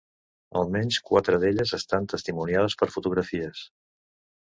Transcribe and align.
Almenys 0.61 0.97
quatre 1.09 1.39
d'elles 1.45 1.75
estan 1.79 2.09
testimoniades 2.17 2.79
per 2.83 2.91
fotografies. 2.99 3.67